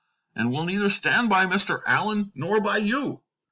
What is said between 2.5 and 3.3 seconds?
by you."